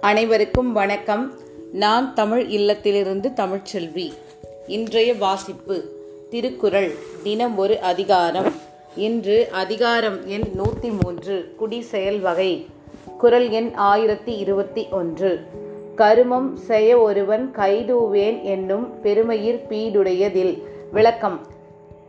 [0.00, 1.32] அனைவருக்கும் வணக்கம்.
[1.72, 4.12] நான் தமிழ் இல்லத்திலிருந்து தமிழ்ச்செல்வி.
[4.66, 5.84] இன்றைய வாசிப்பு
[6.30, 8.52] திருக்குறள் தினம் ஒரு அதிகாரம்.
[8.96, 12.66] இன்று அதிகாரம் எண் நூற்றி மூன்று குடி செயல் வகை.
[13.18, 15.40] குரல் எண் ஆயிரத்தி இருபத்தி ஒன்று.
[15.96, 20.62] கருமம் செய ஒருவன் கைதூவேன் என்னும் பெருமையிற் பீடுடையதில்.
[20.92, 21.46] விளக்கம்.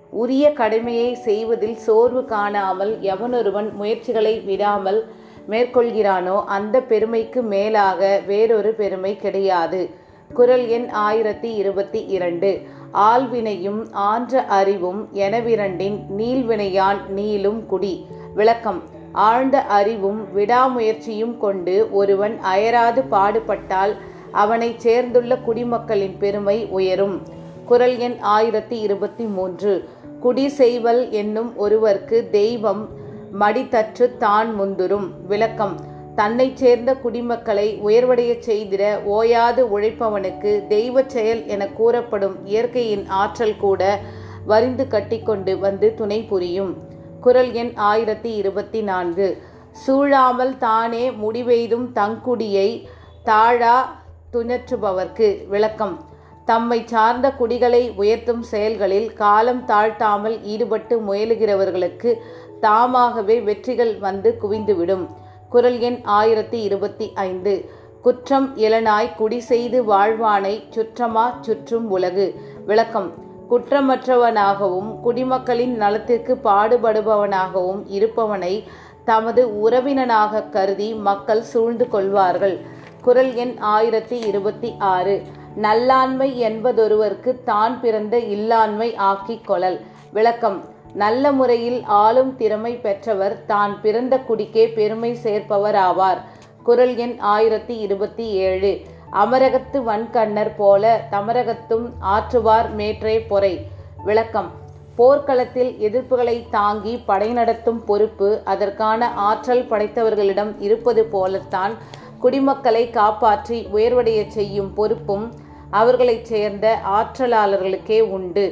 [0.10, 5.08] உரிய கடமையை செய்வதில் சோர்வு காணாமல் எவனொருவன் முயற்சிகளை விடாமல்
[5.50, 9.90] மேற்கொள்கிறானோ அந்த பெருமைக்கு மேலாக வேறொரு பெருமை கிடையாது.
[10.34, 12.62] குரல் எண் ஆயிரத்தி இருபத்தி இரண்டு.
[12.94, 18.06] ஆழ்வினையும் ஆன்ற அறிவும் எனவிரண்டின் நீள்வினையான் நீளும் குடி.
[18.36, 18.84] விளக்கம்.
[19.12, 23.96] ஆழ்ந்த அறிவும் விடாமுயற்சியும் கொண்டு ஒருவன் அயராது பாடுபட்டால்
[24.32, 27.22] அவனை சேர்ந்துள்ள குடிமக்களின் பெருமை உயரும்.
[27.66, 29.90] குரல் எண் ஆயிரத்தி இருபத்தி மூன்று.
[30.20, 33.02] குடி செய்வல் என்னும் ஒருவர்க்கு தெய்வம்
[33.40, 35.10] மடித்தற்று தான் முந்துரும்.
[35.28, 35.76] விளக்கம்.
[36.16, 44.00] தன்னைச் சேர்ந்த குடிமக்களை உயர்வடையச் செய்திட ஓயாது உழைப்பவனுக்கு தெய்வ செயல் என கூறப்படும் இயற்கையின் ஆற்றல் கூட
[44.46, 46.78] வரிந்து கட்டிக்கொண்டு வந்து துணை புரியும்.
[47.22, 49.42] குரல் எண் ஆயிரத்தி இருபத்தி நான்கு.
[49.72, 52.86] சூழாமல் தானே முடிவெய்தும் தங்குடியை
[53.24, 56.00] தாழா துணற்றுபவர்க்கு விளக்கம்.
[56.46, 62.14] தம்மை சார்ந்த குடிகளை உயர்த்தும் செயல்களில் காலம் தாழ்த்தாமல் ஈடுபட்டு முயலுகிறவர்களுக்கு
[62.60, 65.08] தாமாகவே வெற்றிகள் வந்து குவிந்துவிடும்.
[65.50, 67.70] குரல் எண் ஆயிரத்தி இருபத்தி ஐந்து.
[68.02, 72.36] குற்றம் இளனாய் குடி செய்து வாழ்வானை சுற்றமா சுற்றும் உலகு.
[72.66, 73.14] விளக்கம்.
[73.50, 78.64] குற்றமற்றவனாகவும் குடிமக்களின் நலத்திற்கு பாடுபடுபவனாகவும் இருப்பவனை
[79.06, 82.60] தமது உறவினனாக கருதி மக்கள் சூழ்ந்து கொள்வார்கள்.
[83.02, 85.22] குரல் எண் ஆயிரத்தி இருபத்தி ஆறு.
[85.56, 89.80] நல்லாண்மை என்பதொருவர்க்கு தான் பிறந்த இல்லாண்மை ஆக்கிக் கொள்ளல்.
[90.12, 90.64] விளக்கம்.
[90.94, 96.18] நல்ல முறையில் ஆளும் திறமை பெற்றவர் தான் பிறந்த குடிக்கே பெருமை சேர்ப்பவர் ஆவார்
[96.64, 98.82] குரல் எண் ஆயிரத்தி இருபத்தி ஏழு.
[99.12, 103.66] அமரகத்து வன்கண்ணர் போல தமரகத்தும் ஆற்றுவார் மேற்றே பொறை.
[104.04, 104.52] விளக்கம்.
[104.96, 111.74] போர்க்களத்தில் எதிர்ப்புகளை தாங்கி படை நடத்தும் பொறுப்பு அதற்கான ஆற்றல் படைத்தவர்களிடம் இருப்பது போலத்தான்
[112.20, 115.34] குடிமக்களை காப்பாற்றி உயர்வடைய செய்யும் பொறுப்பும்
[115.74, 118.46] அவர்களைச் சேர்ந்த ஆற்றலாளர்களுக்கே உண்டு.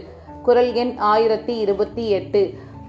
[0.43, 2.41] குரல் எண் ஆயிரத்தி இருபத்தி எட்டு.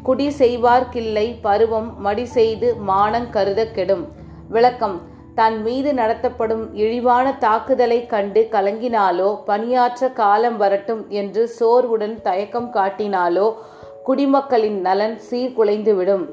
[0.03, 4.05] குடி செய்வார்க்கில்லை பருவம் மடி செய்து மானங் கருத கெடும்.
[4.49, 5.01] விளக்கம்.
[5.35, 13.55] தன் மீது நடத்தப்படும் இழிவான தாக்குதலை கண்டு கலங்கினாலோ பணியாற்ற காலம் வரட்டும் என்று சோர்வுடன் தயக்கம் காட்டினாலோ
[14.05, 16.25] குடிமக்களின் நலன் சீர்குலைந்துவிடும்.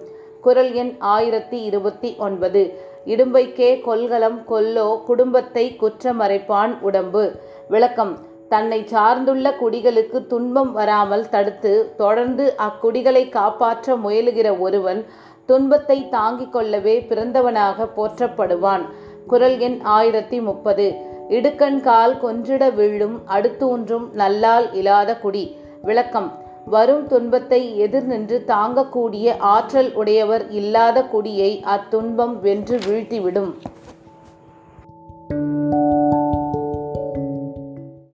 [0.42, 2.62] குரல் எண் ஆயிரத்தி இருபத்தி ஒன்பது.
[3.06, 7.24] இடும்பைக்கே கொல்கலம் கொல்லோ குடும்பத்தை குற்றமறைப்பான் உடம்பு.
[7.72, 8.14] விளக்கம்.
[8.50, 15.06] தன்னை சார்ந்துள்ள குடிகளுக்கு துன்பம் வராமல் தடுத்து தொடர்ந்து அக்குடிகளை காப்பாற்ற முயலுகிற ஒருவன்
[15.46, 18.86] துன்பத்தை தாங்கிக் கொள்ளவே பிறந்தவனாக போற்றப்படுவான்.
[19.28, 20.88] குரல் எண் ஆயிரத்தி முப்பது.
[21.30, 25.46] இடுக்கண் கால் கொன்றிட விழும் அடுத்தூன்றும் நல்லால் இல்லாத குடி.
[25.82, 26.32] விளக்கம்.
[26.66, 33.54] வரும் துன்பத்தை எதிர் நின்று தாங்கக்கூடிய ஆற்றல் உடையவர் இல்லாத குடியை அத்துன்பம் வென்று வீழ்த்திவிடும்.